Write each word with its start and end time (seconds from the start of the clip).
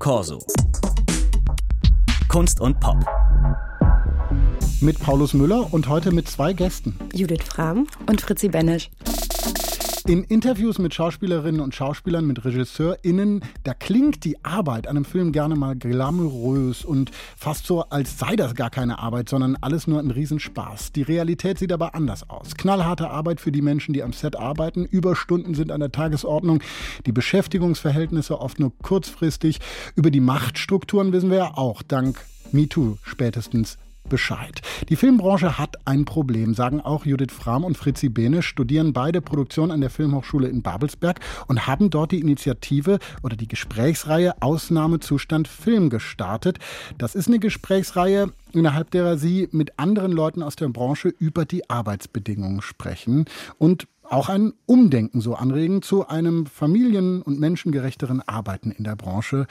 Corso. 0.00 0.38
Kunst 2.28 2.58
und 2.58 2.80
Pop. 2.80 2.96
Mit 4.80 4.98
Paulus 4.98 5.34
Müller 5.34 5.74
und 5.74 5.88
heute 5.90 6.10
mit 6.10 6.26
zwei 6.26 6.54
Gästen. 6.54 6.96
Judith 7.12 7.44
Fram 7.44 7.86
und 8.06 8.22
Fritzi 8.22 8.48
Benesch. 8.48 8.88
In 10.06 10.24
Interviews 10.24 10.78
mit 10.78 10.94
Schauspielerinnen 10.94 11.60
und 11.60 11.74
Schauspielern, 11.74 12.26
mit 12.26 12.44
RegisseurInnen, 12.44 13.42
da 13.64 13.74
klingt 13.74 14.24
die 14.24 14.42
Arbeit 14.44 14.86
an 14.86 14.96
einem 14.96 15.04
Film 15.04 15.30
gerne 15.30 15.56
mal 15.56 15.76
glamourös 15.76 16.84
und 16.84 17.10
fast 17.36 17.66
so, 17.66 17.82
als 17.82 18.18
sei 18.18 18.34
das 18.34 18.54
gar 18.54 18.70
keine 18.70 18.98
Arbeit, 18.98 19.28
sondern 19.28 19.56
alles 19.60 19.86
nur 19.86 20.00
ein 20.00 20.10
Riesenspaß. 20.10 20.92
Die 20.92 21.02
Realität 21.02 21.58
sieht 21.58 21.72
aber 21.72 21.94
anders 21.94 22.28
aus. 22.30 22.54
Knallharte 22.56 23.10
Arbeit 23.10 23.40
für 23.40 23.52
die 23.52 23.62
Menschen, 23.62 23.92
die 23.92 24.02
am 24.02 24.12
Set 24.12 24.36
arbeiten. 24.36 24.86
Überstunden 24.86 25.54
sind 25.54 25.70
an 25.70 25.80
der 25.80 25.92
Tagesordnung. 25.92 26.62
Die 27.04 27.12
Beschäftigungsverhältnisse 27.12 28.40
oft 28.40 28.58
nur 28.58 28.72
kurzfristig. 28.82 29.58
Über 29.96 30.10
die 30.10 30.20
Machtstrukturen 30.20 31.12
wissen 31.12 31.30
wir 31.30 31.38
ja 31.38 31.54
auch, 31.56 31.82
dank 31.82 32.24
MeToo 32.52 32.96
spätestens 33.02 33.76
Bescheid. 34.10 34.60
Die 34.90 34.96
Filmbranche 34.96 35.56
hat 35.58 35.76
ein 35.86 36.04
Problem, 36.04 36.52
sagen 36.52 36.82
auch 36.82 37.06
Judith 37.06 37.32
Fram 37.32 37.64
und 37.64 37.78
Fritzi 37.78 38.10
Behne, 38.10 38.42
studieren 38.42 38.92
beide 38.92 39.22
Produktion 39.22 39.70
an 39.70 39.80
der 39.80 39.88
Filmhochschule 39.88 40.48
in 40.48 40.60
Babelsberg 40.60 41.20
und 41.46 41.66
haben 41.66 41.88
dort 41.88 42.12
die 42.12 42.20
Initiative 42.20 42.98
oder 43.22 43.36
die 43.36 43.48
Gesprächsreihe 43.48 44.42
Ausnahmezustand 44.42 45.48
Film 45.48 45.88
gestartet. 45.88 46.58
Das 46.98 47.14
ist 47.14 47.28
eine 47.28 47.38
Gesprächsreihe, 47.38 48.32
innerhalb 48.52 48.90
derer 48.90 49.16
sie 49.16 49.48
mit 49.52 49.78
anderen 49.78 50.12
Leuten 50.12 50.42
aus 50.42 50.56
der 50.56 50.68
Branche 50.68 51.08
über 51.08 51.46
die 51.46 51.70
Arbeitsbedingungen 51.70 52.60
sprechen 52.60 53.24
und 53.56 53.86
auch 54.10 54.28
ein 54.28 54.52
Umdenken 54.66 55.20
so 55.20 55.34
anregen 55.34 55.82
zu 55.82 56.08
einem 56.08 56.46
familien- 56.46 57.22
und 57.22 57.38
menschengerechteren 57.38 58.20
Arbeiten 58.26 58.70
in 58.70 58.84
der 58.84 58.96
Branche. 58.96 59.46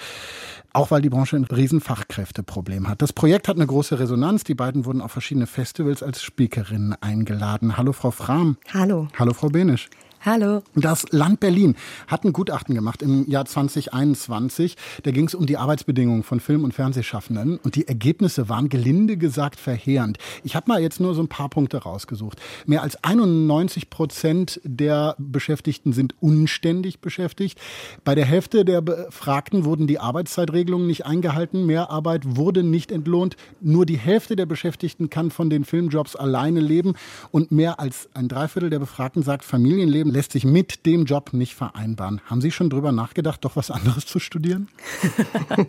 Auch 0.73 0.91
weil 0.91 1.01
die 1.01 1.09
Branche 1.09 1.37
ein 1.37 1.45
Riesenfachkräfteproblem 1.45 2.87
hat. 2.87 3.01
Das 3.01 3.13
Projekt 3.13 3.47
hat 3.47 3.55
eine 3.55 3.67
große 3.67 3.99
Resonanz. 3.99 4.43
Die 4.43 4.55
beiden 4.55 4.85
wurden 4.85 5.01
auf 5.01 5.11
verschiedene 5.11 5.47
Festivals 5.47 6.03
als 6.03 6.21
Speakerinnen 6.21 6.95
eingeladen. 7.01 7.77
Hallo 7.77 7.93
Frau 7.93 8.11
Fram. 8.11 8.57
Hallo. 8.73 9.07
Hallo 9.17 9.33
Frau 9.33 9.49
Benisch. 9.49 9.89
Hallo. 10.25 10.63
Das 10.75 11.05
Land 11.11 11.39
Berlin 11.39 11.77
hat 12.07 12.25
ein 12.25 12.33
Gutachten 12.33 12.75
gemacht 12.75 13.01
im 13.01 13.25
Jahr 13.29 13.45
2021. 13.45 14.75
Da 15.03 15.11
ging 15.11 15.27
es 15.27 15.33
um 15.33 15.45
die 15.45 15.55
Arbeitsbedingungen 15.55 16.23
von 16.23 16.41
Film- 16.41 16.65
und 16.65 16.73
Fernsehschaffenden. 16.73 17.57
Und 17.63 17.75
die 17.75 17.87
Ergebnisse 17.87 18.49
waren 18.49 18.67
gelinde 18.67 19.15
gesagt 19.15 19.57
verheerend. 19.57 20.17
Ich 20.43 20.57
habe 20.57 20.65
mal 20.67 20.81
jetzt 20.81 20.99
nur 20.99 21.15
so 21.15 21.21
ein 21.21 21.29
paar 21.29 21.47
Punkte 21.47 21.77
rausgesucht. 21.77 22.37
Mehr 22.65 22.83
als 22.83 23.01
91 23.01 23.89
Prozent 23.89 24.59
der 24.65 25.15
Beschäftigten 25.19 25.93
sind 25.93 26.15
unständig 26.19 26.99
beschäftigt. 26.99 27.57
Bei 28.03 28.13
der 28.13 28.25
Hälfte 28.25 28.65
der 28.65 28.81
Befragten 28.81 29.63
wurden 29.63 29.87
die 29.87 29.99
Arbeitszeitregelungen 29.99 30.85
nicht 30.85 31.05
eingehalten. 31.05 31.65
Mehrarbeit 31.65 32.35
wurde 32.35 32.63
nicht 32.63 32.91
entlohnt. 32.91 33.37
Nur 33.61 33.85
die 33.85 33.97
Hälfte 33.97 34.35
der 34.35 34.45
Beschäftigten 34.45 35.09
kann 35.09 35.31
von 35.31 35.49
den 35.49 35.63
Filmjobs 35.63 36.17
alleine 36.17 36.59
leben. 36.59 36.95
Und 37.31 37.53
mehr 37.53 37.79
als 37.79 38.09
ein 38.13 38.27
Dreiviertel 38.27 38.69
der 38.69 38.79
Befragten 38.79 39.23
sagt, 39.23 39.45
Familienleben 39.45 40.08
lässt 40.09 40.31
sich 40.31 40.45
mit 40.45 40.85
dem 40.85 41.05
Job 41.05 41.33
nicht 41.33 41.55
vereinbaren. 41.55 42.21
Haben 42.25 42.41
Sie 42.41 42.51
schon 42.51 42.69
drüber 42.69 42.91
nachgedacht, 42.91 43.43
doch 43.45 43.55
was 43.55 43.71
anderes 43.71 44.05
zu 44.05 44.19
studieren? 44.19 44.69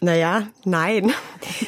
Naja, 0.00 0.48
nein. 0.66 1.12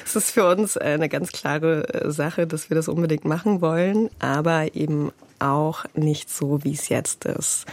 Es 0.04 0.16
ist 0.16 0.30
für 0.30 0.46
uns 0.46 0.76
eine 0.76 1.08
ganz 1.08 1.32
klare 1.32 1.88
äh, 1.88 2.10
Sache, 2.10 2.46
dass 2.46 2.68
wir 2.68 2.74
das 2.74 2.88
unbedingt 2.88 3.24
machen 3.24 3.62
wollen, 3.62 4.10
aber 4.18 4.74
eben 4.74 5.10
auch 5.38 5.84
nicht 5.94 6.30
so, 6.30 6.62
wie 6.64 6.72
es 6.72 6.88
jetzt 6.88 7.24
ist. 7.24 7.66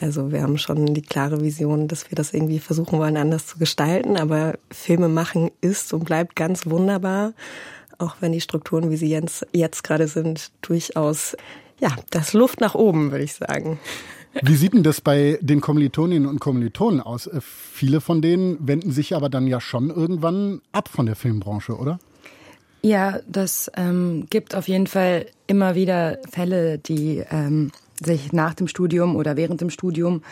Also 0.00 0.32
wir 0.32 0.42
haben 0.42 0.58
schon 0.58 0.94
die 0.94 1.02
klare 1.02 1.42
Vision, 1.42 1.88
dass 1.88 2.10
wir 2.10 2.16
das 2.16 2.32
irgendwie 2.32 2.58
versuchen 2.58 2.98
wollen, 2.98 3.16
anders 3.16 3.46
zu 3.46 3.58
gestalten, 3.58 4.16
aber 4.16 4.54
Filme 4.70 5.08
machen 5.08 5.50
ist 5.60 5.92
und 5.92 6.04
bleibt 6.04 6.36
ganz 6.36 6.66
wunderbar, 6.66 7.32
auch 7.98 8.16
wenn 8.20 8.32
die 8.32 8.40
Strukturen, 8.40 8.90
wie 8.90 8.96
sie 8.96 9.08
jetzt, 9.08 9.46
jetzt 9.52 9.84
gerade 9.84 10.08
sind, 10.08 10.50
durchaus 10.62 11.36
ja, 11.80 11.90
das 12.10 12.32
Luft 12.32 12.60
nach 12.60 12.74
oben, 12.74 13.10
würde 13.10 13.24
ich 13.24 13.34
sagen. 13.34 13.78
Wie 14.42 14.56
sieht 14.56 14.74
denn 14.74 14.82
das 14.82 15.00
bei 15.00 15.38
den 15.40 15.60
Kommilitoninnen 15.60 16.28
und 16.28 16.40
Kommilitonen 16.40 17.00
aus? 17.00 17.26
Äh, 17.26 17.40
viele 17.40 18.00
von 18.00 18.20
denen 18.20 18.56
wenden 18.66 18.90
sich 18.90 19.14
aber 19.14 19.28
dann 19.28 19.46
ja 19.46 19.60
schon 19.60 19.90
irgendwann 19.90 20.60
ab 20.72 20.88
von 20.88 21.06
der 21.06 21.14
Filmbranche, 21.14 21.76
oder? 21.76 21.98
Ja, 22.82 23.20
das 23.28 23.70
ähm, 23.76 24.26
gibt 24.28 24.54
auf 24.54 24.68
jeden 24.68 24.86
Fall 24.86 25.26
immer 25.46 25.74
wieder 25.74 26.18
Fälle, 26.30 26.78
die 26.78 27.24
ähm, 27.30 27.70
sich 28.02 28.32
nach 28.32 28.54
dem 28.54 28.68
Studium 28.68 29.16
oder 29.16 29.36
während 29.36 29.60
dem 29.60 29.70
Studium 29.70 30.22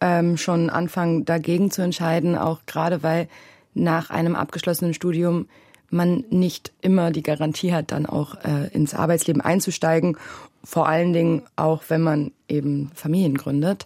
ähm, 0.00 0.36
schon 0.36 0.68
anfangen, 0.68 1.24
dagegen 1.24 1.70
zu 1.70 1.82
entscheiden, 1.82 2.36
auch 2.36 2.60
gerade 2.66 3.02
weil 3.02 3.28
nach 3.74 4.10
einem 4.10 4.34
abgeschlossenen 4.34 4.92
Studium 4.92 5.46
man 5.92 6.24
nicht 6.30 6.72
immer 6.80 7.10
die 7.10 7.22
Garantie 7.22 7.72
hat, 7.72 7.92
dann 7.92 8.06
auch 8.06 8.36
äh, 8.44 8.68
ins 8.72 8.94
Arbeitsleben 8.94 9.42
einzusteigen. 9.42 10.16
Vor 10.64 10.88
allen 10.88 11.12
Dingen 11.12 11.42
auch, 11.56 11.82
wenn 11.88 12.02
man 12.02 12.32
eben 12.48 12.90
Familien 12.94 13.36
gründet. 13.36 13.84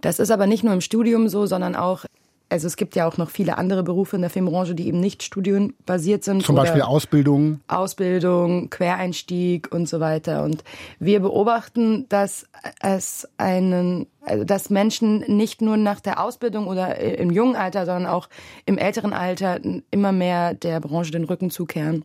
Das 0.00 0.18
ist 0.18 0.30
aber 0.30 0.46
nicht 0.46 0.64
nur 0.64 0.74
im 0.74 0.80
Studium 0.80 1.28
so, 1.28 1.46
sondern 1.46 1.76
auch 1.76 2.04
also 2.50 2.66
es 2.66 2.76
gibt 2.76 2.94
ja 2.94 3.06
auch 3.06 3.16
noch 3.16 3.30
viele 3.30 3.58
andere 3.58 3.82
Berufe 3.82 4.16
in 4.16 4.22
der 4.22 4.30
Filmbranche, 4.30 4.74
die 4.74 4.86
eben 4.86 5.00
nicht 5.00 5.22
studienbasiert 5.22 6.24
sind. 6.24 6.44
Zum 6.44 6.54
Beispiel 6.54 6.82
Ausbildung. 6.82 7.60
Ausbildung, 7.66 8.70
Quereinstieg 8.70 9.72
und 9.72 9.88
so 9.88 9.98
weiter. 10.00 10.44
Und 10.44 10.62
wir 11.00 11.20
beobachten, 11.20 12.06
dass 12.08 12.46
es 12.80 13.28
einen, 13.38 14.06
also 14.22 14.44
dass 14.44 14.70
Menschen 14.70 15.24
nicht 15.26 15.62
nur 15.62 15.76
nach 15.76 16.00
der 16.00 16.22
Ausbildung 16.22 16.66
oder 16.66 16.98
im 16.98 17.30
jungen 17.30 17.56
Alter, 17.56 17.86
sondern 17.86 18.06
auch 18.06 18.28
im 18.66 18.78
älteren 18.78 19.12
Alter 19.12 19.58
immer 19.90 20.12
mehr 20.12 20.54
der 20.54 20.80
Branche 20.80 21.10
den 21.10 21.24
Rücken 21.24 21.50
zukehren. 21.50 22.04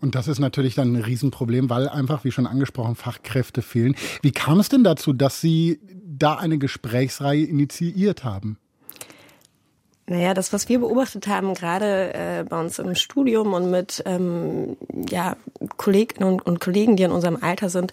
Und 0.00 0.14
das 0.14 0.28
ist 0.28 0.38
natürlich 0.38 0.74
dann 0.74 0.94
ein 0.94 1.02
Riesenproblem, 1.02 1.68
weil 1.68 1.88
einfach, 1.88 2.24
wie 2.24 2.32
schon 2.32 2.46
angesprochen, 2.46 2.94
Fachkräfte 2.94 3.60
fehlen. 3.60 3.94
Wie 4.22 4.32
kam 4.32 4.58
es 4.60 4.70
denn 4.70 4.82
dazu, 4.82 5.12
dass 5.12 5.42
Sie 5.42 5.78
da 6.06 6.36
eine 6.36 6.56
Gesprächsreihe 6.56 7.44
initiiert 7.44 8.24
haben? 8.24 8.56
Naja, 10.10 10.34
das, 10.34 10.52
was 10.52 10.68
wir 10.68 10.80
beobachtet 10.80 11.28
haben, 11.28 11.54
gerade 11.54 12.12
äh, 12.14 12.42
bei 12.42 12.58
uns 12.58 12.80
im 12.80 12.96
Studium 12.96 13.54
und 13.54 13.70
mit 13.70 14.02
ähm, 14.06 14.76
ja, 15.08 15.36
Kolleginnen 15.76 16.28
und, 16.28 16.44
und 16.44 16.58
Kollegen, 16.58 16.96
die 16.96 17.04
in 17.04 17.12
unserem 17.12 17.38
Alter 17.40 17.70
sind, 17.70 17.92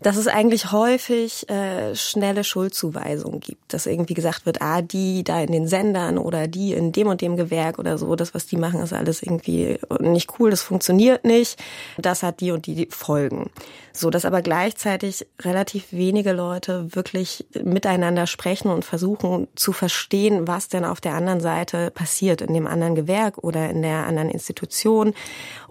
dass 0.00 0.16
es 0.16 0.28
eigentlich 0.28 0.70
häufig 0.70 1.48
äh, 1.50 1.94
schnelle 1.96 2.44
Schuldzuweisungen 2.44 3.40
gibt, 3.40 3.72
dass 3.72 3.86
irgendwie 3.86 4.14
gesagt 4.14 4.46
wird, 4.46 4.62
ah, 4.62 4.80
die 4.80 5.24
da 5.24 5.40
in 5.40 5.50
den 5.50 5.66
Sendern 5.66 6.18
oder 6.18 6.46
die 6.46 6.72
in 6.72 6.92
dem 6.92 7.08
und 7.08 7.20
dem 7.20 7.36
Gewerk 7.36 7.78
oder 7.80 7.98
so, 7.98 8.14
das, 8.14 8.32
was 8.32 8.46
die 8.46 8.56
machen, 8.56 8.80
ist 8.80 8.92
alles 8.92 9.22
irgendwie 9.22 9.78
nicht 9.98 10.38
cool, 10.38 10.50
das 10.50 10.62
funktioniert 10.62 11.24
nicht, 11.24 11.60
das 11.98 12.22
hat 12.22 12.40
die 12.40 12.52
und 12.52 12.66
die 12.66 12.86
Folgen. 12.90 13.50
So, 13.92 14.10
dass 14.10 14.24
aber 14.24 14.42
gleichzeitig 14.42 15.26
relativ 15.40 15.90
wenige 15.90 16.32
Leute 16.32 16.94
wirklich 16.94 17.44
miteinander 17.64 18.28
sprechen 18.28 18.70
und 18.70 18.84
versuchen 18.84 19.48
zu 19.56 19.72
verstehen, 19.72 20.46
was 20.46 20.68
denn 20.68 20.84
auf 20.84 21.00
der 21.00 21.14
anderen 21.14 21.40
Seite 21.40 21.90
passiert, 21.90 22.40
in 22.40 22.54
dem 22.54 22.68
anderen 22.68 22.94
Gewerk 22.94 23.38
oder 23.38 23.68
in 23.68 23.82
der 23.82 24.06
anderen 24.06 24.30
Institution 24.30 25.14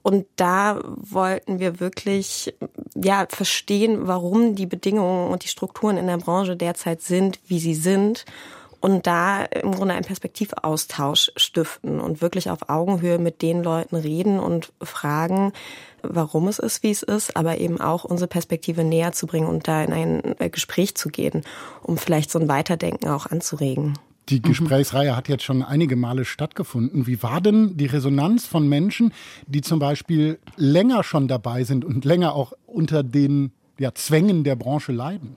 und 0.07 0.25
da 0.37 0.79
wollten 0.85 1.59
wir 1.59 1.81
wirklich, 1.81 2.55
ja, 2.95 3.27
verstehen, 3.27 4.07
warum 4.07 4.55
die 4.55 4.65
Bedingungen 4.65 5.29
und 5.29 5.43
die 5.43 5.49
Strukturen 5.49 5.97
in 5.97 6.07
der 6.07 6.15
Branche 6.15 6.55
derzeit 6.55 7.01
sind, 7.01 7.41
wie 7.47 7.59
sie 7.59 7.75
sind. 7.75 8.23
Und 8.79 9.05
da 9.05 9.43
im 9.43 9.73
Grunde 9.73 9.95
einen 9.95 10.05
Perspektivaustausch 10.05 11.33
stiften 11.35 11.99
und 11.99 12.21
wirklich 12.21 12.49
auf 12.49 12.69
Augenhöhe 12.69 13.17
mit 13.17 13.41
den 13.41 13.61
Leuten 13.61 13.97
reden 13.97 14.39
und 14.39 14.71
fragen, 14.81 15.51
warum 16.03 16.47
es 16.47 16.59
ist, 16.59 16.83
wie 16.83 16.91
es 16.91 17.03
ist, 17.03 17.35
aber 17.35 17.57
eben 17.57 17.81
auch 17.81 18.05
unsere 18.05 18.29
Perspektive 18.29 18.85
näher 18.85 19.11
zu 19.11 19.27
bringen 19.27 19.47
und 19.47 19.67
da 19.67 19.83
in 19.83 19.91
ein 19.91 20.51
Gespräch 20.53 20.95
zu 20.95 21.09
gehen, 21.09 21.41
um 21.83 21.97
vielleicht 21.97 22.31
so 22.31 22.39
ein 22.39 22.47
Weiterdenken 22.47 23.09
auch 23.09 23.25
anzuregen. 23.25 23.99
Die 24.29 24.37
mhm. 24.37 24.43
Gesprächsreihe 24.43 25.15
hat 25.15 25.29
jetzt 25.29 25.43
schon 25.43 25.63
einige 25.63 25.95
Male 25.95 26.25
stattgefunden. 26.25 27.07
Wie 27.07 27.23
war 27.23 27.41
denn 27.41 27.77
die 27.77 27.85
Resonanz 27.85 28.45
von 28.45 28.67
Menschen, 28.67 29.13
die 29.45 29.61
zum 29.61 29.79
Beispiel 29.79 30.39
länger 30.55 31.03
schon 31.03 31.27
dabei 31.27 31.63
sind 31.63 31.85
und 31.85 32.03
länger 32.03 32.33
auch 32.33 32.53
unter 32.65 33.03
den 33.03 33.51
ja, 33.79 33.93
Zwängen 33.93 34.43
der 34.43 34.55
Branche 34.55 34.91
leiden? 34.91 35.35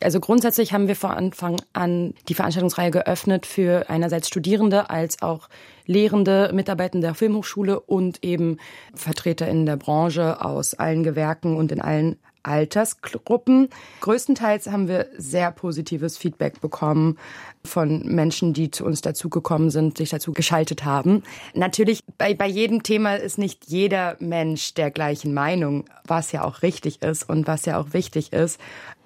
Also 0.00 0.20
grundsätzlich 0.20 0.72
haben 0.72 0.86
wir 0.86 0.94
von 0.94 1.10
Anfang 1.10 1.56
an 1.72 2.14
die 2.28 2.34
Veranstaltungsreihe 2.34 2.92
geöffnet 2.92 3.46
für 3.46 3.90
einerseits 3.90 4.28
Studierende 4.28 4.90
als 4.90 5.22
auch 5.22 5.48
Lehrende, 5.86 6.50
Mitarbeiter 6.54 7.00
der 7.00 7.14
Filmhochschule 7.14 7.80
und 7.80 8.22
eben 8.22 8.58
Vertreter 8.94 9.48
in 9.48 9.66
der 9.66 9.76
Branche 9.76 10.44
aus 10.44 10.74
allen 10.74 11.02
Gewerken 11.02 11.56
und 11.56 11.72
in 11.72 11.80
allen 11.80 12.16
Altersgruppen. 12.48 13.68
Größtenteils 14.00 14.68
haben 14.68 14.88
wir 14.88 15.06
sehr 15.16 15.52
positives 15.52 16.16
Feedback 16.16 16.60
bekommen 16.60 17.18
von 17.64 18.06
Menschen, 18.06 18.54
die 18.54 18.70
zu 18.70 18.84
uns 18.84 19.02
dazugekommen 19.02 19.70
sind, 19.70 19.98
sich 19.98 20.10
dazu 20.10 20.32
geschaltet 20.32 20.84
haben. 20.84 21.22
Natürlich, 21.54 22.02
bei, 22.16 22.34
bei 22.34 22.46
jedem 22.46 22.82
Thema 22.82 23.16
ist 23.16 23.38
nicht 23.38 23.66
jeder 23.66 24.16
Mensch 24.20 24.74
der 24.74 24.90
gleichen 24.90 25.34
Meinung, 25.34 25.84
was 26.04 26.32
ja 26.32 26.44
auch 26.44 26.62
richtig 26.62 27.02
ist 27.02 27.28
und 27.28 27.46
was 27.46 27.66
ja 27.66 27.78
auch 27.78 27.92
wichtig 27.92 28.32
ist. 28.32 28.58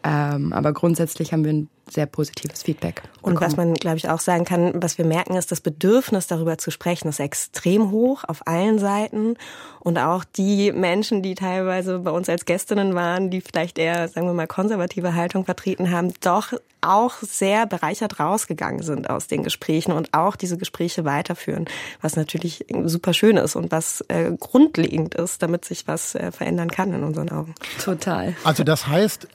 Ähm, 0.04 0.52
aber 0.52 0.72
grundsätzlich 0.72 1.32
haben 1.32 1.44
wir 1.44 1.52
ein 1.52 1.68
sehr 1.88 2.06
positives 2.06 2.62
Feedback. 2.62 3.02
Und 3.20 3.40
was 3.40 3.56
man, 3.56 3.74
glaube 3.74 3.98
ich, 3.98 4.08
auch 4.08 4.20
sagen 4.20 4.44
kann, 4.44 4.82
was 4.82 4.98
wir 4.98 5.04
merken, 5.04 5.36
ist, 5.36 5.52
das 5.52 5.60
Bedürfnis 5.60 6.26
darüber 6.26 6.58
zu 6.58 6.70
sprechen, 6.70 7.08
ist 7.08 7.20
extrem 7.20 7.90
hoch 7.90 8.24
auf 8.26 8.46
allen 8.46 8.78
Seiten. 8.78 9.36
Und 9.80 9.98
auch 9.98 10.24
die 10.24 10.72
Menschen, 10.72 11.22
die 11.22 11.34
teilweise 11.34 11.98
bei 12.00 12.10
uns 12.10 12.28
als 12.28 12.44
Gästinnen 12.44 12.94
waren, 12.94 13.30
die 13.30 13.40
vielleicht 13.40 13.78
eher, 13.78 14.08
sagen 14.08 14.26
wir 14.26 14.34
mal, 14.34 14.46
konservative 14.46 15.14
Haltung 15.14 15.44
vertreten 15.44 15.90
haben, 15.90 16.12
doch 16.20 16.52
auch 16.82 17.14
sehr 17.20 17.66
bereichert 17.66 18.18
rausgegangen 18.18 18.82
sind 18.82 19.08
aus 19.08 19.28
den 19.28 19.44
Gesprächen 19.44 19.92
und 19.92 20.12
auch 20.14 20.34
diese 20.34 20.58
Gespräche 20.58 21.04
weiterführen, 21.04 21.66
was 22.00 22.16
natürlich 22.16 22.66
super 22.84 23.14
schön 23.14 23.36
ist 23.36 23.54
und 23.54 23.70
was 23.70 24.04
äh, 24.08 24.32
grundlegend 24.38 25.14
ist, 25.14 25.42
damit 25.42 25.64
sich 25.64 25.86
was 25.86 26.16
äh, 26.16 26.32
verändern 26.32 26.70
kann 26.70 26.92
in 26.92 27.04
unseren 27.04 27.30
Augen. 27.30 27.54
Total. 27.82 28.34
Also 28.42 28.64
das 28.64 28.88
heißt, 28.88 29.28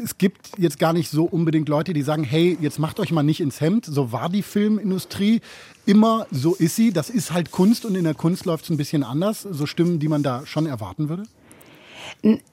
es 0.00 0.18
gibt 0.18 0.50
jetzt 0.58 0.78
gar 0.78 0.92
nicht 0.92 1.10
so 1.10 1.24
unbedingt 1.24 1.68
Leute, 1.68 1.92
die 1.92 2.02
sagen, 2.02 2.24
hey, 2.24 2.56
jetzt 2.60 2.78
macht 2.78 3.00
euch 3.00 3.12
mal 3.12 3.22
nicht 3.22 3.40
ins 3.40 3.60
Hemd, 3.60 3.84
so 3.84 4.12
war 4.12 4.28
die 4.28 4.42
Filmindustrie 4.42 5.40
immer, 5.86 6.26
so 6.30 6.54
ist 6.54 6.76
sie, 6.76 6.92
das 6.92 7.10
ist 7.10 7.32
halt 7.32 7.50
Kunst 7.50 7.84
und 7.84 7.94
in 7.94 8.04
der 8.04 8.14
Kunst 8.14 8.44
läuft 8.44 8.64
es 8.64 8.70
ein 8.70 8.76
bisschen 8.76 9.02
anders, 9.02 9.42
so 9.42 9.66
Stimmen, 9.66 9.98
die 9.98 10.08
man 10.08 10.22
da 10.22 10.46
schon 10.46 10.66
erwarten 10.66 11.08
würde? 11.08 11.24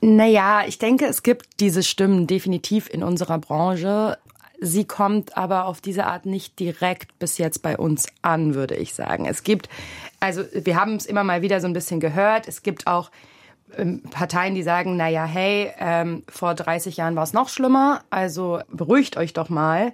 naja, 0.02 0.64
ich 0.68 0.78
denke, 0.78 1.06
es 1.06 1.24
gibt 1.24 1.60
diese 1.60 1.84
Stimmen 1.84 2.28
definitiv 2.28 2.90
in 2.90 3.04
unserer 3.04 3.38
Branche. 3.40 4.18
Sie 4.60 4.86
kommt 4.86 5.38
aber 5.38 5.66
auf 5.66 5.82
diese 5.82 6.06
Art 6.06 6.26
nicht 6.26 6.60
direkt 6.60 7.18
bis 7.20 7.38
jetzt 7.38 7.62
bei 7.62 7.78
uns 7.78 8.08
an, 8.22 8.56
würde 8.56 8.76
ich 8.76 8.94
sagen. 8.94 9.26
Es 9.26 9.44
gibt, 9.44 9.70
also 10.20 10.44
wir 10.54 10.76
haben 10.76 10.96
es 10.96 11.06
immer 11.06 11.24
mal 11.24 11.42
wieder 11.42 11.62
so 11.62 11.68
ein 11.68 11.74
bisschen 11.74 12.00
gehört. 12.00 12.48
Es 12.48 12.64
gibt 12.64 12.88
auch 12.88 13.10
ähm, 13.10 13.14
Parteien, 14.12 14.56
die 14.56 14.63
sagen, 14.63 14.98
na 14.98 15.07
ja, 15.07 15.25
hey, 15.25 15.71
ähm, 15.80 16.24
vor 16.27 16.56
30 16.56 16.98
Jahren 16.98 17.16
war 17.16 17.24
es 17.24 17.33
noch 17.33 17.50
schlimmer, 17.50 18.01
also 18.10 18.60
beruhigt 18.71 19.18
euch 19.18 19.33
doch 19.33 19.50
mal. 19.50 19.94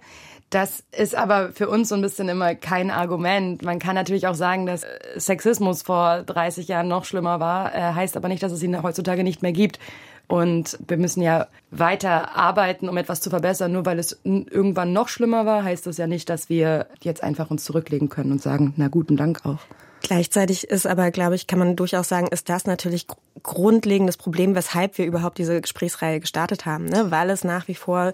Das 0.49 0.83
ist 0.91 1.15
aber 1.15 1.51
für 1.51 1.67
uns 1.67 1.89
so 1.89 1.95
ein 1.95 2.01
bisschen 2.01 2.29
immer 2.29 2.55
kein 2.55 2.91
Argument. 2.91 3.63
Man 3.63 3.79
kann 3.79 3.95
natürlich 3.95 4.27
auch 4.27 4.35
sagen, 4.35 4.65
dass 4.65 4.85
Sexismus 5.17 5.81
vor 5.81 6.23
30 6.23 6.67
Jahren 6.67 6.87
noch 6.87 7.03
schlimmer 7.03 7.39
war, 7.39 7.73
äh, 7.73 7.93
heißt 7.93 8.15
aber 8.15 8.27
nicht, 8.27 8.43
dass 8.43 8.51
es 8.51 8.63
ihn 8.63 8.81
heutzutage 8.81 9.23
nicht 9.23 9.41
mehr 9.41 9.51
gibt. 9.51 9.79
Und 10.27 10.79
wir 10.87 10.97
müssen 10.97 11.21
ja 11.21 11.47
weiter 11.71 12.35
arbeiten, 12.35 12.89
um 12.89 12.97
etwas 12.97 13.21
zu 13.21 13.29
verbessern. 13.29 13.71
Nur 13.71 13.85
weil 13.85 13.99
es 13.99 14.19
irgendwann 14.23 14.93
noch 14.93 15.07
schlimmer 15.07 15.45
war, 15.45 15.63
heißt 15.63 15.85
das 15.85 15.97
ja 15.97 16.07
nicht, 16.07 16.29
dass 16.29 16.49
wir 16.49 16.87
jetzt 17.01 17.21
einfach 17.21 17.51
uns 17.51 17.63
zurücklegen 17.63 18.09
können 18.09 18.31
und 18.31 18.41
sagen, 18.41 18.73
na 18.77 18.87
guten 18.87 19.17
Dank 19.17 19.45
auch. 19.45 19.59
Gleichzeitig 20.05 20.65
ist 20.65 20.85
aber, 20.85 21.09
glaube 21.09 21.33
ich, 21.33 21.47
kann 21.47 21.57
man 21.57 21.75
durchaus 21.75 22.09
sagen, 22.09 22.27
ist 22.27 22.47
das 22.47 22.67
natürlich 22.67 23.07
grundlegendes 23.41 24.17
Problem, 24.17 24.53
weshalb 24.53 24.99
wir 24.99 25.05
überhaupt 25.07 25.39
diese 25.39 25.59
Gesprächsreihe 25.59 26.19
gestartet 26.19 26.67
haben, 26.67 26.85
ne? 26.85 27.09
weil 27.09 27.31
es 27.31 27.43
nach 27.43 27.67
wie 27.67 27.73
vor 27.73 28.13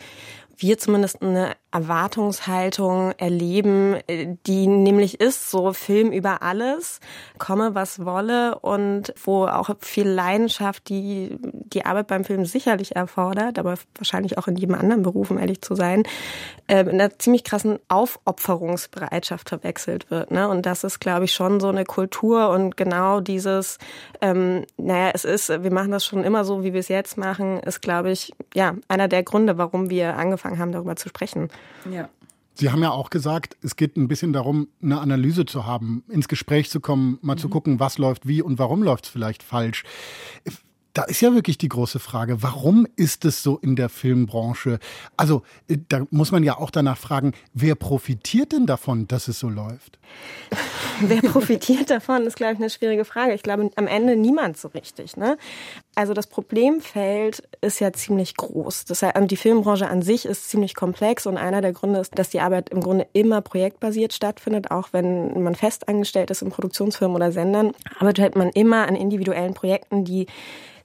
wir 0.61 0.77
zumindest 0.77 1.21
eine 1.21 1.55
Erwartungshaltung 1.71 3.13
erleben, 3.17 3.95
äh, 4.07 4.35
die 4.45 4.67
nämlich 4.67 5.19
ist 5.19 5.49
so 5.49 5.73
Film 5.73 6.11
über 6.11 6.41
alles, 6.41 6.99
komme 7.37 7.75
was 7.75 8.05
wolle 8.05 8.59
und 8.59 9.13
wo 9.23 9.45
auch 9.45 9.69
viel 9.79 10.07
Leidenschaft 10.07 10.89
die 10.89 11.37
die 11.41 11.85
Arbeit 11.85 12.07
beim 12.07 12.25
Film 12.25 12.45
sicherlich 12.45 12.95
erfordert, 12.95 13.57
aber 13.57 13.75
wahrscheinlich 13.95 14.37
auch 14.37 14.47
in 14.47 14.57
jedem 14.57 14.75
anderen 14.75 15.03
Beruf, 15.03 15.31
um 15.31 15.37
ehrlich 15.37 15.61
zu 15.61 15.75
sein, 15.75 16.03
äh, 16.67 16.81
in 16.81 16.89
einer 16.89 17.17
ziemlich 17.17 17.43
krassen 17.43 17.79
Aufopferungsbereitschaft 17.87 19.49
verwechselt 19.49 20.11
wird. 20.11 20.31
Ne? 20.31 20.47
Und 20.47 20.65
das 20.65 20.83
ist, 20.83 20.99
glaube 20.99 21.25
ich, 21.25 21.33
schon 21.33 21.59
so 21.59 21.69
eine 21.69 21.85
Kultur 21.85 22.49
und 22.49 22.77
genau 22.77 23.21
dieses, 23.21 23.77
ähm, 24.21 24.65
naja, 24.77 25.11
es 25.13 25.25
ist, 25.25 25.49
wir 25.49 25.71
machen 25.71 25.91
das 25.91 26.05
schon 26.05 26.23
immer 26.23 26.43
so, 26.43 26.63
wie 26.63 26.73
wir 26.73 26.81
es 26.81 26.89
jetzt 26.89 27.17
machen, 27.17 27.59
ist, 27.59 27.81
glaube 27.81 28.11
ich, 28.11 28.33
ja, 28.53 28.75
einer 28.87 29.07
der 29.07 29.23
Gründe, 29.23 29.57
warum 29.57 29.89
wir 29.89 30.17
angefangen 30.17 30.50
haben, 30.57 30.71
darüber 30.71 30.95
zu 30.95 31.09
sprechen. 31.09 31.49
Ja. 31.89 32.09
Sie 32.53 32.69
haben 32.69 32.83
ja 32.83 32.91
auch 32.91 33.09
gesagt, 33.09 33.55
es 33.61 33.75
geht 33.75 33.95
ein 33.97 34.07
bisschen 34.07 34.33
darum, 34.33 34.67
eine 34.81 34.99
Analyse 34.99 35.45
zu 35.45 35.65
haben, 35.65 36.03
ins 36.09 36.27
Gespräch 36.27 36.69
zu 36.69 36.79
kommen, 36.79 37.17
mal 37.21 37.35
mhm. 37.35 37.39
zu 37.39 37.49
gucken, 37.49 37.79
was 37.79 37.97
läuft 37.97 38.27
wie 38.27 38.41
und 38.41 38.59
warum 38.59 38.83
läuft 38.83 39.05
es 39.05 39.09
vielleicht 39.09 39.41
falsch. 39.41 39.83
Da 40.93 41.03
ist 41.03 41.21
ja 41.21 41.33
wirklich 41.33 41.57
die 41.57 41.69
große 41.69 41.99
Frage, 41.99 42.43
warum 42.43 42.85
ist 42.95 43.23
es 43.25 43.43
so 43.43 43.57
in 43.57 43.75
der 43.75 43.89
Filmbranche? 43.89 44.79
Also, 45.15 45.43
äh, 45.67 45.77
da 45.87 46.05
muss 46.09 46.31
man 46.31 46.43
ja 46.43 46.57
auch 46.57 46.69
danach 46.69 46.97
fragen, 46.97 47.33
wer 47.53 47.75
profitiert 47.75 48.51
denn 48.51 48.65
davon, 48.65 49.07
dass 49.07 49.27
es 49.27 49.39
so 49.39 49.49
läuft? 49.49 49.99
Wer 51.01 51.21
profitiert 51.21 51.89
davon, 51.89 52.23
ist, 52.27 52.35
glaube 52.35 52.53
ich, 52.53 52.59
eine 52.59 52.69
schwierige 52.69 53.05
Frage. 53.05 53.33
Ich 53.33 53.41
glaube, 53.41 53.71
am 53.75 53.87
Ende 53.87 54.15
niemand 54.15 54.57
so 54.57 54.67
richtig. 54.67 55.17
Ne? 55.17 55.37
Also 55.95 56.13
das 56.13 56.27
Problemfeld 56.27 57.41
ist 57.61 57.79
ja 57.79 57.91
ziemlich 57.91 58.35
groß. 58.35 58.85
Das 58.85 59.01
heißt, 59.01 59.15
die 59.31 59.37
Filmbranche 59.37 59.87
an 59.87 60.01
sich 60.01 60.25
ist 60.25 60.49
ziemlich 60.49 60.75
komplex 60.75 61.25
und 61.25 61.37
einer 61.37 61.61
der 61.61 61.73
Gründe 61.73 61.99
ist, 61.99 62.17
dass 62.19 62.29
die 62.29 62.39
Arbeit 62.39 62.69
im 62.69 62.81
Grunde 62.81 63.07
immer 63.13 63.41
projektbasiert 63.41 64.13
stattfindet, 64.13 64.69
auch 64.69 64.89
wenn 64.91 65.41
man 65.41 65.55
festangestellt 65.55 66.29
ist 66.29 66.41
in 66.41 66.51
Produktionsfirmen 66.51 67.15
oder 67.15 67.31
Sendern, 67.31 67.71
arbeitet 67.97 68.35
man 68.35 68.49
immer 68.49 68.87
an 68.87 68.95
individuellen 68.95 69.53
Projekten, 69.53 70.05
die 70.05 70.27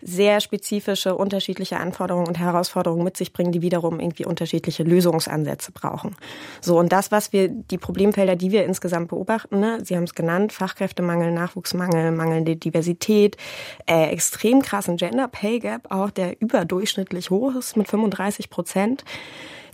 sehr 0.06 0.40
spezifische, 0.40 1.16
unterschiedliche 1.16 1.78
Anforderungen 1.78 2.28
und 2.28 2.38
Herausforderungen 2.38 3.02
mit 3.02 3.16
sich 3.16 3.32
bringen, 3.32 3.50
die 3.50 3.60
wiederum 3.60 3.98
irgendwie 3.98 4.24
unterschiedliche 4.24 4.84
Lösungsansätze 4.84 5.72
brauchen. 5.72 6.14
So, 6.60 6.78
und 6.78 6.92
das, 6.92 7.10
was 7.10 7.32
wir, 7.32 7.48
die 7.48 7.76
Problemfelder, 7.76 8.36
die 8.36 8.52
wir 8.52 8.64
insgesamt 8.64 9.08
beobachten, 9.08 9.58
ne, 9.58 9.78
Sie 9.84 9.96
haben 9.96 10.04
es 10.04 10.14
genannt, 10.14 10.52
Fachkräftemangel, 10.52 11.32
Nachwuchsmangel, 11.32 12.12
mangelnde 12.12 12.54
Diversität, 12.54 13.36
äh, 13.86 14.10
extrem 14.10 14.62
krassen 14.62 14.96
Gender 14.96 15.26
Pay 15.26 15.58
Gap, 15.58 15.90
auch 15.90 16.10
der 16.10 16.40
überdurchschnittlich 16.40 17.30
hoch 17.30 17.56
ist 17.56 17.76
mit 17.76 17.88
35 17.88 18.48
Prozent 18.48 19.04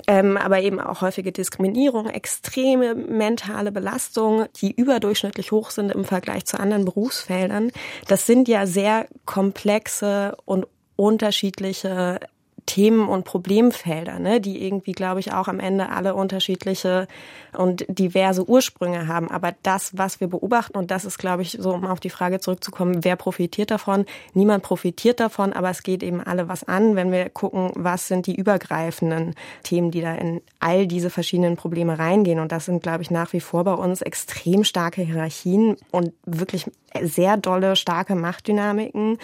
ähm, 0.07 0.37
aber 0.37 0.61
eben 0.61 0.81
auch 0.81 1.01
häufige 1.01 1.33
Diskriminierung, 1.33 2.09
extreme 2.09 2.95
mentale 2.95 3.73
Belastung, 3.73 4.47
die 4.61 4.73
überdurchschnittlich 4.73 5.53
hoch 5.53 5.71
sind 5.71 5.91
im 5.91 6.05
Vergleich 6.05 6.45
zu 6.47 6.59
anderen 6.59 6.85
Berufsfeldern. 6.85 7.71
Das 8.09 8.27
sind 8.27 8.49
ja 8.49 8.67
sehr 8.67 9.07
komplexe 9.25 10.37
und 10.45 10.67
unterschiedliche 10.97 12.21
Themen 12.67 13.09
und 13.09 13.25
Problemfelder, 13.25 14.19
ne, 14.19 14.41
die 14.41 14.65
irgendwie, 14.65 14.93
glaube 14.93 15.21
ich, 15.21 15.33
auch 15.33 15.49
am 15.49 15.61
Ende 15.61 15.89
alle 15.89 16.15
unterschiedliche 16.15 17.09
und 17.57 17.85
diverse 17.89 18.49
Ursprünge 18.49 19.09
haben. 19.09 19.31
Aber 19.31 19.53
das, 19.63 19.97
was 19.97 20.21
wir 20.21 20.29
beobachten, 20.29 20.79
und 20.79 20.91
das 20.91 21.05
ist, 21.05 21.19
glaube 21.19 21.43
ich, 21.43 21.59
so 21.61 21.73
um 21.75 21.85
auf 21.85 22.01
die 22.01 22.11
Frage 22.11 22.41
zurückzukommen, 22.41 23.05
wer 23.05 23.17
profitiert 23.17 23.71
davon? 23.71 24.07
Niemand 24.33 24.63
profitiert 24.63 25.21
davon, 25.21 25.53
aber 25.53 25.71
es 25.71 25.83
geht 25.83 26.03
eben 26.03 26.21
alle 26.21 26.49
was 26.49 26.65
an, 26.65 26.97
wenn 26.97 27.11
wir 27.11 27.29
gucken, 27.31 27.73
was 27.75 28.09
sind 28.09 28.27
die 28.27 28.37
übergreifenden 28.37 29.35
Themen, 29.65 29.91
die 29.91 30.01
da 30.01 30.15
in 30.15 30.41
all 30.61 30.87
diese 30.87 31.11
verschiedenen 31.11 31.57
Probleme 31.57 31.99
reingehen. 31.99 32.39
Und 32.39 32.53
das 32.53 32.67
sind, 32.67 32.83
glaube 32.83 33.03
ich, 33.03 33.11
nach 33.11 33.33
wie 33.33 33.41
vor 33.41 33.65
bei 33.65 33.75
uns 33.75 34.03
extrem 34.03 34.65
starke 34.65 35.03
Hierarchien 35.03 35.77
und 35.91 36.13
wirklich 36.25 36.71
sehr 37.03 37.37
dolle, 37.37 37.77
starke 37.77 38.15
Machtdynamiken, 38.15 39.19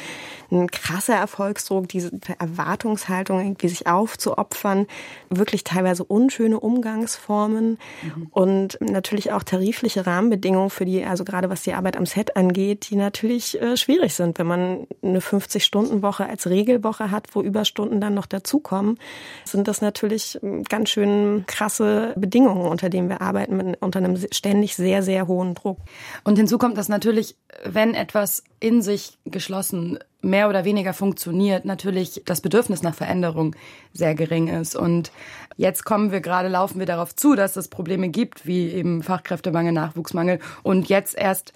ein 0.51 0.71
krasser 0.71 1.15
Erfolgsdruck, 1.15 1.89
diese 1.89 2.11
Erwartungshaltung, 2.39 3.41
irgendwie 3.41 3.69
sich 3.69 3.87
aufzuopfern, 3.87 4.87
wirklich 5.31 5.65
teilweise 5.65 6.05
unschöne 6.05 6.61
Umgangsformen 6.61 7.79
mhm. 8.03 8.29
und 8.31 8.79
natürlich 8.81 9.33
auch 9.33 9.43
tarifliche 9.43 10.07
Rahmenbedingungen 10.07 10.71
für 10.71 10.85
die, 10.85 11.05
also 11.05 11.25
gerade 11.25 11.51
was 11.51 11.63
die 11.63 11.75
Arbeit 11.75 11.97
am 11.97 12.07
Set 12.07 12.37
angeht, 12.37 12.91
die 12.91 12.97
natürlich 12.97 13.61
äh, 13.61 13.77
schwierig 13.77 14.15
sind, 14.15 14.39
wenn 14.39 14.47
man 14.47 14.87
eine 15.03 15.21
50-Stunden-Woche 15.21 16.27
als 16.27 16.49
Regelwoche 16.49 17.11
hat, 17.11 17.29
wo 17.33 17.43
Überstunden 17.43 18.01
dann 18.01 18.15
noch 18.15 18.27
dazukommen, 18.27 18.99
sind 19.45 19.69
das 19.69 19.81
natürlich 19.81 20.39
ähm, 20.43 20.65
ganz 20.65 20.91
schön 20.91 21.45
krasse 21.47 22.15
Bedingungen, 22.17 22.67
unter 22.67 22.89
denen 22.89 23.09
wir 23.09 23.21
arbeiten, 23.21 23.75
unter 23.81 23.99
einem 23.99 24.17
ständig 24.33 24.77
sehr, 24.77 25.03
sehr 25.03 25.27
hohen 25.27 25.55
Druck. 25.55 25.79
Und 26.25 26.37
hinzu 26.37 26.59
kommt, 26.59 26.79
dass 26.79 26.89
natürlich 26.89 27.37
wenn 27.65 27.95
etwas 27.95 28.45
in 28.61 28.83
sich 28.83 29.19
geschlossen 29.25 29.99
mehr 30.21 30.49
oder 30.49 30.65
weniger 30.65 30.93
funktioniert, 30.93 31.65
natürlich 31.65 32.23
das 32.25 32.41
Bedürfnis 32.41 32.83
nach 32.83 32.95
Veränderung 32.95 33.55
sehr 33.93 34.15
gering 34.15 34.49
ist. 34.49 34.75
Und 34.75 35.13
jetzt 35.57 35.85
kommen 35.85 36.11
wir 36.11 36.21
gerade, 36.21 36.49
laufen 36.49 36.79
wir 36.79 36.87
darauf 36.87 37.15
zu, 37.15 37.35
dass 37.35 37.57
es 37.57 37.69
Probleme 37.69 38.09
gibt, 38.09 38.47
wie 38.47 38.69
eben 38.71 39.03
Fachkräftemangel, 39.03 39.73
Nachwuchsmangel. 39.73 40.41
Und 40.63 40.89
jetzt 40.89 41.17
erst 41.17 41.53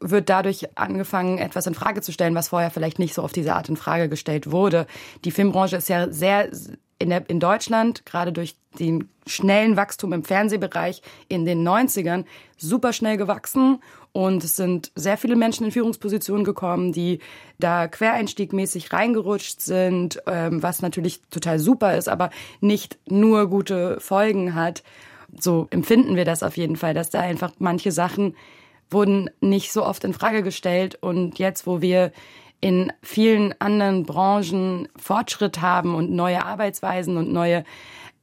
wird 0.00 0.28
dadurch 0.28 0.76
angefangen, 0.76 1.38
etwas 1.38 1.66
in 1.66 1.74
Frage 1.74 2.02
zu 2.02 2.12
stellen, 2.12 2.34
was 2.34 2.48
vorher 2.48 2.70
vielleicht 2.70 2.98
nicht 2.98 3.14
so 3.14 3.22
auf 3.22 3.32
diese 3.32 3.54
Art 3.54 3.68
in 3.68 3.76
Frage 3.76 4.08
gestellt 4.08 4.50
wurde. 4.50 4.86
Die 5.24 5.30
Filmbranche 5.30 5.76
ist 5.76 5.88
ja 5.88 6.10
sehr 6.10 6.48
in, 7.02 7.10
der, 7.10 7.28
in 7.28 7.40
Deutschland, 7.40 8.06
gerade 8.06 8.32
durch 8.32 8.56
den 8.78 9.08
schnellen 9.26 9.76
Wachstum 9.76 10.12
im 10.12 10.24
Fernsehbereich 10.24 11.02
in 11.28 11.44
den 11.44 11.66
90ern, 11.66 12.24
super 12.56 12.92
schnell 12.92 13.16
gewachsen 13.16 13.82
und 14.12 14.44
es 14.44 14.56
sind 14.56 14.92
sehr 14.94 15.16
viele 15.16 15.36
Menschen 15.36 15.64
in 15.66 15.72
Führungspositionen 15.72 16.44
gekommen, 16.44 16.92
die 16.92 17.20
da 17.58 17.88
quereinstiegmäßig 17.88 18.92
reingerutscht 18.92 19.60
sind, 19.60 20.22
ähm, 20.26 20.62
was 20.62 20.82
natürlich 20.82 21.22
total 21.30 21.58
super 21.58 21.96
ist, 21.96 22.08
aber 22.08 22.30
nicht 22.60 22.98
nur 23.08 23.48
gute 23.48 23.98
Folgen 24.00 24.54
hat. 24.54 24.82
So 25.38 25.66
empfinden 25.70 26.14
wir 26.16 26.26
das 26.26 26.42
auf 26.42 26.56
jeden 26.56 26.76
Fall, 26.76 26.94
dass 26.94 27.10
da 27.10 27.20
einfach 27.20 27.52
manche 27.58 27.90
Sachen 27.90 28.36
wurden 28.90 29.30
nicht 29.40 29.72
so 29.72 29.84
oft 29.84 30.04
in 30.04 30.12
Frage 30.12 30.42
gestellt 30.42 30.98
und 31.00 31.38
jetzt, 31.38 31.66
wo 31.66 31.80
wir 31.80 32.12
in 32.62 32.92
vielen 33.02 33.54
anderen 33.60 34.04
Branchen 34.04 34.88
Fortschritt 34.96 35.60
haben 35.60 35.94
und 35.94 36.10
neue 36.10 36.46
Arbeitsweisen 36.46 37.18
und 37.18 37.30
neue 37.30 37.64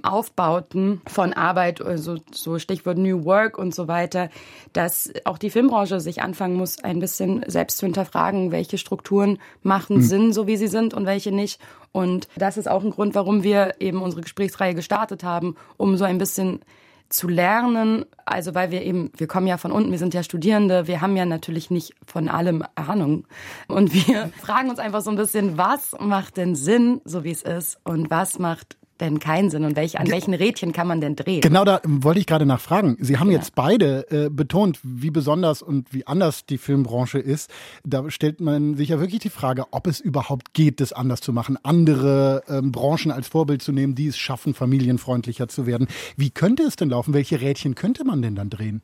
Aufbauten 0.01 1.01
von 1.07 1.33
Arbeit, 1.33 1.81
also 1.81 2.15
so 2.31 2.57
Stichwort 2.57 2.97
New 2.97 3.25
Work 3.25 3.57
und 3.57 3.75
so 3.75 3.89
weiter, 3.89 4.29
dass 4.71 5.11
auch 5.25 5.37
die 5.37 5.49
Filmbranche 5.49 5.99
sich 5.99 6.21
anfangen 6.21 6.55
muss, 6.55 6.81
ein 6.81 6.99
bisschen 6.99 7.43
selbst 7.47 7.79
zu 7.79 7.85
hinterfragen, 7.85 8.51
welche 8.51 8.77
Strukturen 8.77 9.39
machen 9.61 9.97
mhm. 9.97 10.01
Sinn, 10.03 10.33
so 10.33 10.47
wie 10.47 10.55
sie 10.55 10.69
sind 10.69 10.93
und 10.93 11.05
welche 11.05 11.33
nicht. 11.33 11.59
Und 11.91 12.29
das 12.37 12.55
ist 12.55 12.69
auch 12.69 12.83
ein 12.83 12.91
Grund, 12.91 13.13
warum 13.13 13.43
wir 13.43 13.75
eben 13.81 14.01
unsere 14.01 14.21
Gesprächsreihe 14.21 14.73
gestartet 14.73 15.25
haben, 15.25 15.55
um 15.75 15.97
so 15.97 16.05
ein 16.05 16.17
bisschen 16.17 16.61
zu 17.09 17.27
lernen, 17.27 18.05
also 18.25 18.53
weil 18.53 18.71
wir 18.71 18.83
eben, 18.83 19.11
wir 19.17 19.27
kommen 19.27 19.47
ja 19.47 19.57
von 19.57 19.71
unten, 19.71 19.91
wir 19.91 19.97
sind 19.97 20.13
ja 20.13 20.23
Studierende, 20.23 20.87
wir 20.87 21.01
haben 21.01 21.17
ja 21.17 21.25
natürlich 21.25 21.71
nicht 21.71 21.93
von 22.05 22.29
allem 22.29 22.63
Ahnung. 22.75 23.25
Und 23.67 23.93
wir 23.93 24.31
fragen 24.41 24.69
uns 24.69 24.79
einfach 24.79 25.01
so 25.01 25.09
ein 25.09 25.15
bisschen, 25.15 25.57
was 25.57 25.95
macht 25.99 26.37
denn 26.37 26.55
Sinn, 26.55 27.01
so 27.05 27.23
wie 27.23 27.31
es 27.31 27.41
ist, 27.41 27.79
und 27.83 28.09
was 28.09 28.39
macht 28.39 28.77
denn 28.99 29.19
keinen 29.19 29.49
Sinn 29.49 29.63
und 29.63 29.75
welch, 29.75 29.99
an 29.99 30.09
welchen 30.09 30.33
Rädchen 30.33 30.73
kann 30.73 30.87
man 30.87 31.01
denn 31.01 31.15
drehen? 31.15 31.41
Genau 31.41 31.65
da 31.65 31.81
wollte 31.85 32.19
ich 32.19 32.25
gerade 32.25 32.45
nachfragen. 32.45 32.97
Sie 32.99 33.17
haben 33.17 33.31
ja. 33.31 33.37
jetzt 33.37 33.55
beide 33.55 34.09
äh, 34.11 34.29
betont, 34.29 34.79
wie 34.83 35.09
besonders 35.11 35.61
und 35.61 35.93
wie 35.93 36.05
anders 36.07 36.45
die 36.45 36.57
Filmbranche 36.57 37.19
ist. 37.19 37.49
Da 37.83 38.09
stellt 38.09 38.41
man 38.41 38.75
sich 38.75 38.89
ja 38.89 38.99
wirklich 38.99 39.19
die 39.19 39.29
Frage, 39.29 39.65
ob 39.71 39.87
es 39.87 39.99
überhaupt 39.99 40.53
geht, 40.53 40.81
das 40.81 40.93
anders 40.93 41.21
zu 41.21 41.33
machen, 41.33 41.57
andere 41.63 42.43
ähm, 42.47 42.71
Branchen 42.71 43.11
als 43.11 43.27
Vorbild 43.27 43.61
zu 43.61 43.71
nehmen, 43.71 43.95
die 43.95 44.07
es 44.07 44.17
schaffen, 44.17 44.53
familienfreundlicher 44.53 45.47
zu 45.47 45.65
werden. 45.65 45.87
Wie 46.17 46.29
könnte 46.29 46.63
es 46.63 46.75
denn 46.75 46.89
laufen? 46.89 47.13
Welche 47.13 47.41
Rädchen 47.41 47.75
könnte 47.75 48.03
man 48.03 48.21
denn 48.21 48.35
dann 48.35 48.49
drehen? 48.49 48.81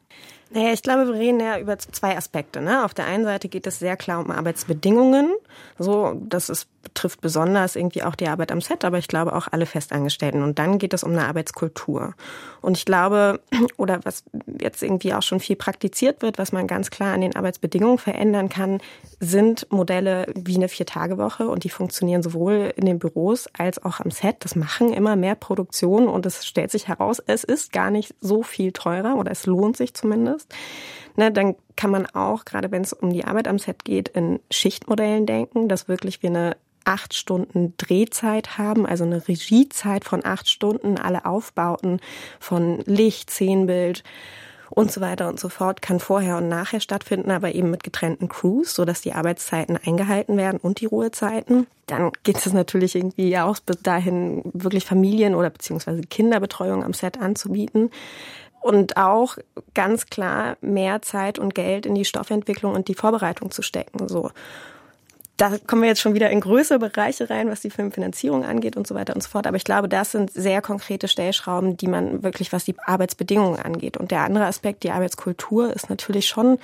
Naja, 0.51 0.73
ich 0.73 0.83
glaube, 0.83 1.07
wir 1.07 1.15
reden 1.15 1.39
ja 1.39 1.57
über 1.57 1.77
zwei 1.79 2.15
Aspekte. 2.15 2.61
Ne? 2.61 2.85
Auf 2.85 2.93
der 2.93 3.05
einen 3.05 3.25
Seite 3.25 3.49
geht 3.49 3.65
es 3.65 3.79
sehr 3.79 3.97
klar 3.97 4.19
um 4.19 4.29
Arbeitsbedingungen. 4.29 5.33
So, 5.79 6.21
das 6.23 6.49
ist, 6.49 6.67
betrifft 6.83 7.19
besonders 7.19 7.75
irgendwie 7.75 8.03
auch 8.03 8.15
die 8.15 8.27
Arbeit 8.27 8.51
am 8.51 8.61
Set, 8.61 8.85
aber 8.85 8.99
ich 8.99 9.07
glaube 9.07 9.35
auch 9.35 9.47
alle 9.51 9.65
Festangestellten. 9.65 10.43
Und 10.43 10.59
dann 10.59 10.77
geht 10.77 10.93
es 10.93 11.03
um 11.03 11.11
eine 11.11 11.27
Arbeitskultur. 11.27 12.13
Und 12.61 12.77
ich 12.77 12.85
glaube, 12.85 13.39
oder 13.77 14.01
was 14.03 14.23
jetzt 14.61 14.83
irgendwie 14.83 15.15
auch 15.15 15.23
schon 15.23 15.39
viel 15.39 15.55
praktiziert 15.55 16.21
wird, 16.21 16.37
was 16.37 16.51
man 16.51 16.67
ganz 16.67 16.91
klar 16.91 17.15
an 17.15 17.21
den 17.21 17.35
Arbeitsbedingungen 17.35 17.97
verändern 17.97 18.47
kann, 18.47 18.81
sind 19.19 19.65
Modelle 19.71 20.27
wie 20.35 20.55
eine 20.55 20.69
Vier-Tage-Woche. 20.69 21.47
Und 21.47 21.63
die 21.63 21.69
funktionieren 21.69 22.21
sowohl 22.21 22.71
in 22.75 22.85
den 22.85 22.99
Büros 22.99 23.49
als 23.57 23.83
auch 23.83 23.99
am 23.99 24.11
Set. 24.11 24.37
Das 24.41 24.55
machen 24.55 24.93
immer 24.93 25.15
mehr 25.15 25.35
Produktionen 25.35 26.07
und 26.07 26.27
es 26.27 26.45
stellt 26.45 26.69
sich 26.69 26.87
heraus, 26.87 27.19
es 27.25 27.43
ist 27.43 27.73
gar 27.73 27.89
nicht 27.89 28.13
so 28.21 28.43
viel 28.43 28.73
teurer 28.73 29.15
oder 29.15 29.31
es 29.31 29.47
lohnt 29.47 29.75
sich 29.75 29.95
zumindest 29.95 30.34
ist, 30.35 30.53
ne, 31.15 31.31
dann 31.31 31.55
kann 31.75 31.91
man 31.91 32.05
auch, 32.07 32.45
gerade 32.45 32.71
wenn 32.71 32.83
es 32.83 32.93
um 32.93 33.11
die 33.11 33.25
Arbeit 33.25 33.47
am 33.47 33.59
Set 33.59 33.85
geht, 33.85 34.09
in 34.09 34.39
Schichtmodellen 34.51 35.25
denken, 35.25 35.67
dass 35.69 35.87
wirklich 35.87 36.21
wir 36.21 36.29
eine 36.29 36.57
acht 36.85 37.15
Stunden 37.15 37.73
Drehzeit 37.77 38.57
haben, 38.57 38.85
also 38.85 39.03
eine 39.03 39.27
Regiezeit 39.27 40.05
von 40.05 40.23
acht 40.23 40.49
Stunden, 40.49 40.97
alle 40.97 41.25
Aufbauten 41.25 41.99
von 42.39 42.79
Licht, 42.85 43.31
Szenenbild 43.31 44.03
und 44.69 44.91
so 44.91 45.01
weiter 45.01 45.27
und 45.27 45.39
so 45.39 45.49
fort 45.49 45.81
kann 45.81 45.99
vorher 45.99 46.37
und 46.37 46.47
nachher 46.47 46.79
stattfinden, 46.79 47.31
aber 47.31 47.53
eben 47.53 47.71
mit 47.71 47.83
getrennten 47.83 48.29
Crews, 48.29 48.73
so 48.73 48.85
dass 48.85 49.01
die 49.01 49.13
Arbeitszeiten 49.13 49.77
eingehalten 49.77 50.37
werden 50.37 50.59
und 50.61 50.81
die 50.81 50.85
Ruhezeiten. 50.85 51.67
Dann 51.85 52.11
geht 52.23 52.37
es 52.37 52.51
natürlich 52.51 52.95
irgendwie 52.95 53.37
auch 53.37 53.59
bis 53.59 53.81
dahin, 53.81 54.41
wirklich 54.53 54.85
Familien- 54.85 55.35
oder 55.35 55.49
beziehungsweise 55.49 56.01
Kinderbetreuung 56.01 56.83
am 56.83 56.93
Set 56.93 57.19
anzubieten 57.19 57.91
und 58.65 58.97
auch 58.97 59.37
ganz 59.75 60.07
klar 60.07 60.57
mehr 60.59 61.03
Zeit 61.03 61.37
und 61.37 61.53
Geld 61.53 61.85
in 61.85 61.93
die 61.93 62.03
Stoffentwicklung 62.03 62.73
und 62.73 62.87
die 62.87 62.95
Vorbereitung 62.95 63.51
zu 63.51 63.61
stecken. 63.61 64.07
So. 64.07 64.31
Da 65.37 65.59
kommen 65.67 65.83
wir 65.83 65.89
jetzt 65.89 66.01
schon 66.01 66.15
wieder 66.15 66.31
in 66.31 66.39
größere 66.39 66.79
Bereiche 66.79 67.29
rein, 67.29 67.47
was 67.47 67.61
die 67.61 67.69
Filmfinanzierung 67.69 68.43
angeht 68.43 68.75
und 68.75 68.87
so 68.87 68.95
weiter 68.95 69.13
und 69.13 69.21
so 69.21 69.29
fort. 69.29 69.45
Aber 69.45 69.55
ich 69.55 69.65
glaube, 69.65 69.87
das 69.87 70.13
sind 70.13 70.31
sehr 70.31 70.63
konkrete 70.63 71.07
Stellschrauben, 71.07 71.77
die 71.77 71.85
man 71.85 72.23
wirklich, 72.23 72.53
was 72.53 72.65
die 72.65 72.75
Arbeitsbedingungen 72.79 73.59
angeht. 73.59 73.97
Und 73.97 74.09
der 74.09 74.21
andere 74.21 74.45
Aspekt, 74.45 74.81
die 74.81 74.89
Arbeitskultur, 74.89 75.71
ist 75.71 75.91
natürlich 75.91 76.25
schon, 76.27 76.57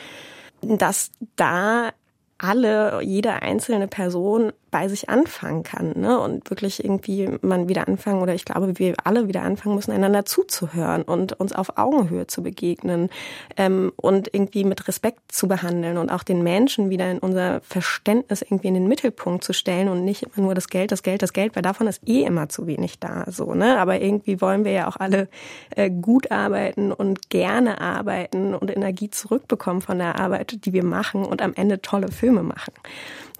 dass 0.63 1.11
da 1.35 1.91
alle, 2.39 3.03
jede 3.03 3.43
einzelne 3.43 3.87
Person 3.87 4.53
bei 4.71 4.87
sich 4.87 5.09
anfangen 5.09 5.63
kann 5.63 5.93
ne? 5.97 6.17
und 6.19 6.49
wirklich 6.49 6.83
irgendwie 6.83 7.29
man 7.41 7.67
wieder 7.67 7.87
anfangen 7.87 8.21
oder 8.21 8.33
ich 8.33 8.45
glaube, 8.45 8.79
wir 8.79 8.95
alle 9.03 9.27
wieder 9.27 9.41
anfangen 9.41 9.75
müssen, 9.75 9.91
einander 9.91 10.25
zuzuhören 10.25 11.03
und 11.03 11.33
uns 11.33 11.53
auf 11.53 11.77
Augenhöhe 11.77 12.25
zu 12.27 12.41
begegnen 12.41 13.09
ähm, 13.57 13.91
und 13.97 14.33
irgendwie 14.33 14.63
mit 14.63 14.87
Respekt 14.87 15.31
zu 15.31 15.49
behandeln 15.49 15.97
und 15.97 16.09
auch 16.09 16.23
den 16.23 16.41
Menschen 16.41 16.89
wieder 16.89 17.11
in 17.11 17.19
unser 17.19 17.59
Verständnis 17.61 18.41
irgendwie 18.41 18.69
in 18.69 18.75
den 18.75 18.87
Mittelpunkt 18.87 19.43
zu 19.43 19.53
stellen 19.53 19.89
und 19.89 20.05
nicht 20.05 20.23
immer 20.23 20.45
nur 20.45 20.55
das 20.55 20.69
Geld, 20.69 20.91
das 20.91 21.03
Geld, 21.03 21.21
das 21.21 21.33
Geld, 21.33 21.55
weil 21.55 21.63
davon 21.63 21.87
ist 21.87 22.07
eh 22.07 22.23
immer 22.23 22.47
zu 22.47 22.65
wenig 22.65 22.99
da, 22.99 23.25
so 23.27 23.53
ne. 23.53 23.77
Aber 23.77 23.99
irgendwie 23.99 24.39
wollen 24.39 24.63
wir 24.63 24.71
ja 24.71 24.87
auch 24.87 24.95
alle 24.95 25.27
äh, 25.75 25.89
gut 25.89 26.31
arbeiten 26.31 26.93
und 26.93 27.29
gerne 27.29 27.81
arbeiten 27.81 28.55
und 28.55 28.73
Energie 28.73 29.09
zurückbekommen 29.09 29.81
von 29.81 29.97
der 29.97 30.17
Arbeit, 30.17 30.65
die 30.65 30.71
wir 30.71 30.85
machen 30.85 31.25
und 31.25 31.41
am 31.41 31.53
Ende 31.53 31.81
tolle 31.81 32.07
Filme 32.07 32.43
machen. 32.43 32.73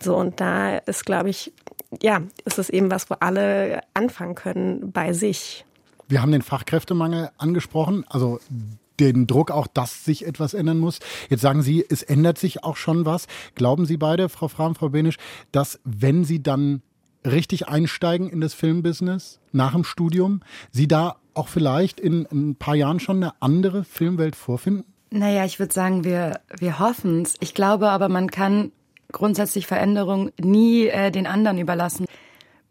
So, 0.02 0.16
und 0.16 0.40
da 0.40 0.78
ist, 0.78 1.06
glaube 1.06 1.30
ich, 1.30 1.54
ja, 2.02 2.22
ist 2.46 2.60
es 2.60 2.70
eben 2.70 2.90
was, 2.90 3.10
wo 3.10 3.16
alle 3.20 3.82
anfangen 3.94 4.36
können 4.36 4.92
bei 4.92 5.14
sich. 5.14 5.66
Wir 6.08 6.22
haben 6.22 6.32
den 6.32 6.42
Fachkräftemangel 6.42 7.30
angesprochen, 7.38 8.06
also 8.10 8.40
den 9.00 9.28
Druck 9.28 9.52
auch, 9.52 9.68
dass 9.68 10.06
sich 10.06 10.26
etwas 10.26 10.54
ändern 10.54 10.78
muss. 10.78 11.00
Jetzt 11.30 11.42
sagen 11.42 11.62
Sie, 11.62 11.86
es 11.88 12.04
ändert 12.04 12.38
sich 12.38 12.64
auch 12.64 12.78
schon 12.78 13.06
was. 13.06 13.28
Glauben 13.56 13.86
Sie 13.86 13.98
beide, 13.98 14.30
Frau 14.30 14.48
Frahm, 14.48 14.76
Frau 14.76 14.90
Benisch, 14.90 15.18
dass 15.52 15.80
wenn 15.84 16.24
Sie 16.24 16.44
dann 16.44 16.82
richtig 17.26 17.68
einsteigen 17.68 18.30
in 18.30 18.42
das 18.42 18.54
Filmbusiness 18.54 19.40
nach 19.52 19.74
dem 19.74 19.84
Studium, 19.84 20.42
Sie 20.72 20.88
da 20.88 21.18
auch 21.34 21.48
vielleicht 21.48 22.00
in 22.00 22.28
ein 22.32 22.56
paar 22.56 22.76
Jahren 22.76 23.00
schon 23.00 23.18
eine 23.18 23.34
andere 23.42 23.84
Filmwelt 23.84 24.36
vorfinden? 24.36 24.86
Naja, 25.12 25.46
ich 25.46 25.60
würde 25.60 25.74
sagen, 25.74 26.04
wir, 26.04 26.40
wir 26.58 26.80
hoffen 26.80 27.22
es. 27.24 27.36
Ich 27.40 27.54
glaube 27.54 27.90
aber, 27.90 28.08
man 28.08 28.30
kann 28.32 28.72
grundsätzlich 29.12 29.68
Veränderung 29.68 30.32
nie 30.40 30.88
äh, 30.88 31.12
den 31.12 31.28
anderen 31.28 31.58
überlassen. 31.58 32.06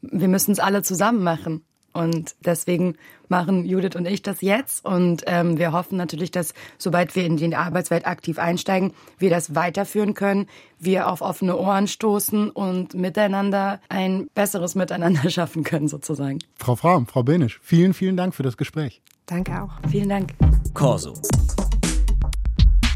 Wir 0.02 0.28
müssen 0.28 0.52
es 0.52 0.60
alle 0.60 0.82
zusammen 0.82 1.22
machen. 1.22 1.64
Und 1.92 2.36
deswegen 2.44 2.94
machen 3.28 3.64
Judith 3.64 3.96
und 3.96 4.06
ich 4.06 4.22
das 4.22 4.42
jetzt. 4.42 4.84
Und 4.84 5.24
ähm, 5.26 5.58
wir 5.58 5.72
hoffen 5.72 5.96
natürlich, 5.96 6.30
dass 6.30 6.54
sobald 6.78 7.16
wir 7.16 7.24
in 7.24 7.36
die 7.36 7.54
Arbeitswelt 7.54 8.06
aktiv 8.06 8.38
einsteigen, 8.38 8.92
wir 9.18 9.30
das 9.30 9.54
weiterführen 9.54 10.14
können, 10.14 10.46
wir 10.78 11.08
auf 11.08 11.20
offene 11.20 11.56
Ohren 11.56 11.88
stoßen 11.88 12.50
und 12.50 12.94
miteinander 12.94 13.80
ein 13.88 14.28
besseres 14.34 14.74
Miteinander 14.74 15.28
schaffen 15.30 15.64
können, 15.64 15.88
sozusagen. 15.88 16.38
Frau 16.58 16.76
Frahm, 16.76 17.06
Frau 17.06 17.24
Benisch, 17.24 17.58
vielen, 17.62 17.92
vielen 17.92 18.16
Dank 18.16 18.34
für 18.34 18.44
das 18.44 18.56
Gespräch. 18.56 19.02
Danke 19.26 19.60
auch. 19.62 19.70
Vielen 19.90 20.08
Dank. 20.08 20.34
Corso. 20.74 21.14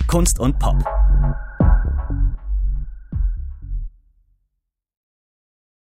Kunst 0.06 0.38
und 0.38 0.58
Pop. 0.58 0.84